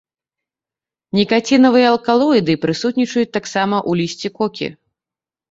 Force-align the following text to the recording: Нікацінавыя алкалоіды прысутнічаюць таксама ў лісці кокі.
Нікацінавыя 1.19 1.87
алкалоіды 1.93 2.57
прысутнічаюць 2.65 3.27
таксама 3.37 3.75
ў 3.89 4.03
лісці 4.03 4.27
кокі. 4.41 4.67